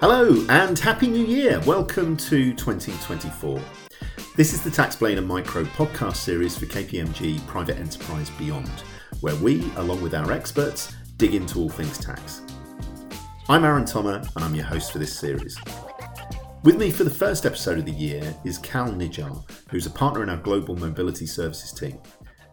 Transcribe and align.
Hello 0.00 0.46
and 0.48 0.78
Happy 0.78 1.08
New 1.08 1.26
Year! 1.26 1.58
Welcome 1.66 2.16
to 2.18 2.54
2024. 2.54 3.60
This 4.36 4.52
is 4.52 4.62
the 4.62 4.70
Taxplainer 4.70 5.26
Micro 5.26 5.64
podcast 5.64 6.14
series 6.14 6.56
for 6.56 6.66
KPMG 6.66 7.44
Private 7.48 7.78
Enterprise 7.78 8.30
Beyond, 8.38 8.70
where 9.22 9.34
we, 9.34 9.68
along 9.74 10.00
with 10.00 10.14
our 10.14 10.30
experts, 10.30 10.94
dig 11.16 11.34
into 11.34 11.58
all 11.58 11.68
things 11.68 11.98
tax. 11.98 12.42
I'm 13.48 13.64
Aaron 13.64 13.82
Thomer 13.82 14.24
and 14.36 14.44
I'm 14.44 14.54
your 14.54 14.66
host 14.66 14.92
for 14.92 15.00
this 15.00 15.18
series. 15.18 15.58
With 16.62 16.78
me 16.78 16.92
for 16.92 17.02
the 17.02 17.10
first 17.10 17.44
episode 17.44 17.78
of 17.78 17.84
the 17.84 17.90
year 17.90 18.32
is 18.44 18.56
Kal 18.56 18.90
Nijjar, 18.90 19.42
who's 19.68 19.86
a 19.86 19.90
partner 19.90 20.22
in 20.22 20.30
our 20.30 20.36
Global 20.36 20.76
Mobility 20.76 21.26
Services 21.26 21.72
team. 21.72 21.98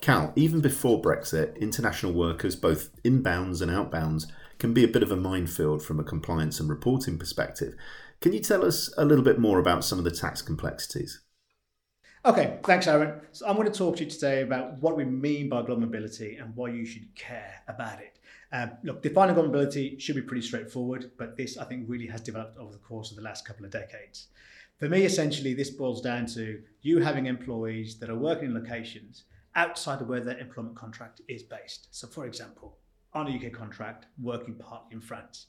Kal, 0.00 0.32
even 0.36 0.60
before 0.60 1.00
Brexit, 1.00 1.58
international 1.60 2.12
workers, 2.12 2.56
both 2.56 2.90
inbounds 3.02 3.60
and 3.60 3.70
outbounds, 3.70 4.26
can 4.58 4.72
be 4.72 4.84
a 4.84 4.88
bit 4.88 5.02
of 5.02 5.10
a 5.10 5.16
minefield 5.16 5.82
from 5.82 6.00
a 6.00 6.04
compliance 6.04 6.60
and 6.60 6.68
reporting 6.68 7.18
perspective. 7.18 7.74
Can 8.20 8.32
you 8.32 8.40
tell 8.40 8.64
us 8.64 8.92
a 8.96 9.04
little 9.04 9.24
bit 9.24 9.38
more 9.38 9.58
about 9.58 9.84
some 9.84 9.98
of 9.98 10.04
the 10.04 10.10
tax 10.10 10.42
complexities? 10.42 11.20
Okay, 12.24 12.58
thanks, 12.64 12.86
Aaron. 12.86 13.20
So 13.32 13.46
I'm 13.46 13.56
going 13.56 13.70
to 13.70 13.78
talk 13.78 13.96
to 13.96 14.04
you 14.04 14.10
today 14.10 14.42
about 14.42 14.80
what 14.82 14.96
we 14.96 15.04
mean 15.04 15.48
by 15.48 15.62
global 15.62 15.82
mobility 15.82 16.36
and 16.36 16.56
why 16.56 16.70
you 16.70 16.84
should 16.84 17.14
care 17.14 17.62
about 17.68 18.00
it. 18.00 18.18
Um, 18.52 18.72
look, 18.82 19.02
defining 19.02 19.34
global 19.34 19.50
mobility 19.50 19.98
should 19.98 20.16
be 20.16 20.22
pretty 20.22 20.42
straightforward, 20.42 21.12
but 21.18 21.36
this 21.36 21.56
I 21.56 21.64
think 21.64 21.88
really 21.88 22.06
has 22.06 22.20
developed 22.20 22.58
over 22.58 22.72
the 22.72 22.78
course 22.78 23.10
of 23.10 23.16
the 23.16 23.22
last 23.22 23.46
couple 23.46 23.64
of 23.64 23.70
decades. 23.70 24.28
For 24.78 24.88
me, 24.88 25.04
essentially, 25.04 25.54
this 25.54 25.70
boils 25.70 26.00
down 26.00 26.26
to 26.34 26.62
you 26.82 26.98
having 26.98 27.26
employees 27.26 27.98
that 27.98 28.10
are 28.10 28.18
working 28.18 28.46
in 28.46 28.54
locations 28.54 29.24
outside 29.56 30.00
of 30.00 30.08
where 30.08 30.20
their 30.20 30.38
employment 30.38 30.76
contract 30.76 31.20
is 31.28 31.42
based. 31.42 31.88
So, 31.90 32.06
for 32.06 32.26
example, 32.26 32.78
on 33.14 33.26
a 33.26 33.34
UK 33.34 33.52
contract, 33.52 34.06
working 34.22 34.54
partly 34.54 34.94
in 34.94 35.00
France. 35.00 35.46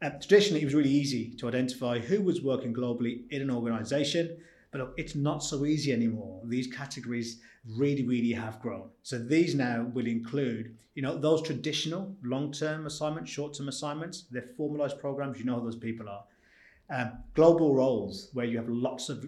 Um, 0.00 0.12
traditionally, 0.20 0.62
it 0.62 0.64
was 0.64 0.74
really 0.74 0.90
easy 0.90 1.34
to 1.34 1.48
identify 1.48 1.98
who 1.98 2.22
was 2.22 2.42
working 2.42 2.72
globally 2.72 3.24
in 3.30 3.42
an 3.42 3.50
organisation, 3.50 4.38
but 4.70 4.80
look, 4.80 4.94
it's 4.96 5.14
not 5.14 5.42
so 5.42 5.64
easy 5.66 5.92
anymore. 5.92 6.40
These 6.44 6.68
categories 6.68 7.40
really, 7.76 8.06
really 8.06 8.32
have 8.32 8.60
grown. 8.60 8.90
So 9.02 9.18
these 9.18 9.54
now 9.54 9.90
will 9.92 10.06
include, 10.06 10.76
you 10.94 11.02
know, 11.02 11.18
those 11.18 11.42
traditional 11.42 12.14
long-term 12.22 12.86
assignments, 12.86 13.30
short-term 13.30 13.68
assignments, 13.68 14.24
they're 14.30 14.50
formalised 14.58 15.00
programs. 15.00 15.38
You 15.38 15.46
know 15.46 15.58
who 15.58 15.64
those 15.64 15.76
people 15.76 16.08
are. 16.08 16.24
Um, 16.90 17.12
global 17.34 17.74
roles 17.74 18.30
where 18.32 18.46
you 18.46 18.56
have 18.56 18.68
lots 18.68 19.08
of 19.08 19.26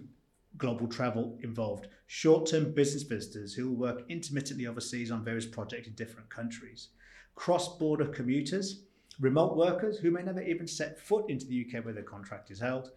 global 0.57 0.87
travel 0.87 1.37
involved. 1.43 1.87
Short-term 2.07 2.73
business 2.73 3.03
visitors 3.03 3.53
who 3.53 3.69
will 3.69 3.77
work 3.77 4.03
intermittently 4.09 4.67
overseas 4.67 5.11
on 5.11 5.23
various 5.23 5.45
projects 5.45 5.87
in 5.87 5.93
different 5.93 6.29
countries 6.29 6.89
cross-border 7.35 8.07
commuters, 8.07 8.83
remote 9.19 9.55
workers 9.55 9.97
who 9.97 10.11
may 10.11 10.21
never 10.21 10.41
even 10.41 10.67
set 10.67 10.99
foot 10.99 11.29
into 11.29 11.45
the 11.45 11.65
UK 11.65 11.83
where 11.83 11.93
their 11.93 12.03
contract 12.03 12.51
is 12.51 12.59
held, 12.59 12.91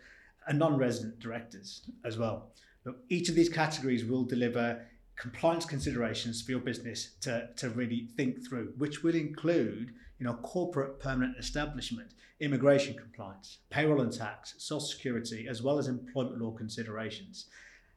and 0.46 0.58
non-resident 0.58 1.18
directors 1.20 1.82
as 2.04 2.18
well. 2.18 2.50
Look, 2.84 2.96
each 3.08 3.28
of 3.28 3.34
these 3.34 3.48
categories 3.48 4.04
will 4.04 4.24
deliver 4.24 4.84
compliance 5.16 5.64
considerations 5.64 6.42
for 6.42 6.50
your 6.50 6.60
business 6.60 7.14
to, 7.22 7.48
to 7.56 7.70
really 7.70 8.08
think 8.16 8.46
through, 8.46 8.72
which 8.76 9.02
will 9.02 9.14
include 9.14 9.94
you 10.24 10.30
know, 10.30 10.36
corporate 10.36 10.98
permanent 11.00 11.36
establishment, 11.36 12.14
immigration 12.40 12.94
compliance, 12.94 13.58
payroll 13.68 14.00
and 14.00 14.10
tax, 14.10 14.54
social 14.56 14.80
security, 14.80 15.46
as 15.50 15.62
well 15.62 15.78
as 15.78 15.86
employment 15.86 16.40
law 16.40 16.50
considerations. 16.50 17.48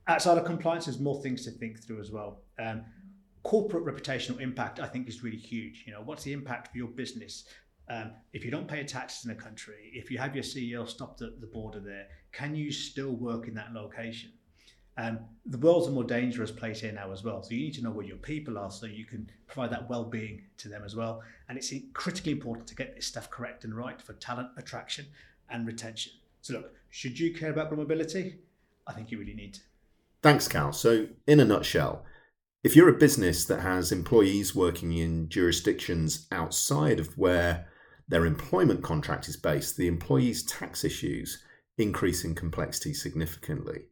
Outside 0.09 0.37
of 0.37 0.43
compliance, 0.43 0.85
there's 0.85 0.99
more 0.99 1.21
things 1.23 1.45
to 1.45 1.51
think 1.51 1.81
through 1.81 2.01
as 2.01 2.11
well. 2.11 2.41
Um, 2.59 2.83
corporate 3.43 3.85
reputational 3.85 4.41
impact, 4.41 4.81
I 4.81 4.87
think, 4.87 5.07
is 5.07 5.23
really 5.23 5.37
huge. 5.37 5.85
You 5.87 5.93
know, 5.93 6.01
what's 6.01 6.23
the 6.23 6.33
impact 6.33 6.73
for 6.73 6.77
your 6.77 6.89
business? 6.89 7.45
Um, 7.89 8.11
if 8.33 8.43
you 8.43 8.51
don't 8.51 8.67
pay 8.67 8.83
taxes 8.83 9.23
in 9.23 9.31
a 9.31 9.35
country, 9.35 9.89
if 9.93 10.11
you 10.11 10.17
have 10.17 10.35
your 10.35 10.43
CEO 10.43 10.85
stopped 10.85 11.21
at 11.21 11.39
the 11.39 11.47
border 11.47 11.79
there, 11.79 12.07
can 12.33 12.53
you 12.55 12.73
still 12.73 13.11
work 13.11 13.47
in 13.47 13.53
that 13.53 13.71
location? 13.71 14.33
Um, 14.97 15.19
the 15.45 15.59
world's 15.59 15.87
a 15.87 15.91
more 15.91 16.03
dangerous 16.03 16.51
place 16.51 16.81
here 16.81 16.91
now 16.91 17.11
as 17.11 17.23
well. 17.23 17.43
So 17.43 17.53
you 17.53 17.61
need 17.61 17.75
to 17.75 17.83
know 17.83 17.91
where 17.91 18.05
your 18.05 18.17
people 18.17 18.57
are 18.57 18.71
so 18.71 18.87
you 18.87 19.05
can 19.05 19.29
provide 19.45 19.71
that 19.71 19.87
well-being 19.89 20.41
to 20.57 20.69
them 20.69 20.83
as 20.83 20.95
well. 20.95 21.21
And 21.47 21.57
it's 21.57 21.71
critically 21.93 22.31
important 22.31 22.67
to 22.67 22.75
get 22.75 22.95
this 22.95 23.05
stuff 23.05 23.29
correct 23.29 23.63
and 23.63 23.75
right 23.75 24.01
for 24.01 24.13
talent 24.13 24.49
attraction 24.57 25.05
and 25.49 25.67
retention. 25.67 26.13
So 26.41 26.53
look, 26.53 26.73
should 26.89 27.19
you 27.19 27.33
care 27.33 27.51
about 27.51 27.75
mobility? 27.75 28.39
I 28.87 28.93
think 28.93 29.11
you 29.11 29.19
really 29.19 29.35
need 29.35 29.53
to. 29.55 29.61
Thanks, 30.23 30.47
Kal. 30.47 30.73
So 30.73 31.07
in 31.27 31.39
a 31.39 31.45
nutshell, 31.45 32.03
if 32.63 32.75
you're 32.75 32.89
a 32.89 32.97
business 32.97 33.45
that 33.45 33.61
has 33.61 33.91
employees 33.91 34.55
working 34.55 34.93
in 34.93 35.29
jurisdictions 35.29 36.27
outside 36.31 36.99
of 36.99 37.17
where 37.17 37.67
their 38.07 38.25
employment 38.25 38.83
contract 38.83 39.27
is 39.27 39.37
based, 39.37 39.77
the 39.77 39.87
employees' 39.87 40.43
tax 40.43 40.83
issues 40.83 41.43
increase 41.77 42.23
in 42.23 42.33
complexity 42.33 42.93
significantly. 42.93 43.83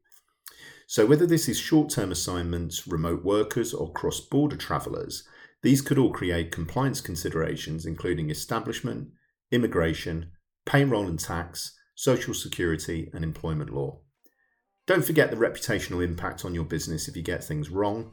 So, 0.87 1.05
whether 1.05 1.25
this 1.25 1.49
is 1.49 1.57
short 1.57 1.89
term 1.89 2.11
assignments, 2.11 2.87
remote 2.87 3.23
workers, 3.23 3.73
or 3.73 3.91
cross 3.91 4.19
border 4.19 4.55
travellers, 4.55 5.27
these 5.63 5.81
could 5.81 5.97
all 5.97 6.11
create 6.11 6.51
compliance 6.51 7.01
considerations, 7.01 7.85
including 7.85 8.29
establishment, 8.29 9.09
immigration, 9.51 10.31
payroll 10.65 11.07
and 11.07 11.19
tax, 11.19 11.75
social 11.95 12.33
security, 12.33 13.09
and 13.13 13.23
employment 13.23 13.73
law. 13.73 13.99
Don't 14.85 15.05
forget 15.05 15.31
the 15.31 15.37
reputational 15.37 16.03
impact 16.03 16.45
on 16.45 16.53
your 16.53 16.65
business 16.65 17.07
if 17.07 17.15
you 17.15 17.23
get 17.23 17.43
things 17.43 17.71
wrong 17.71 18.11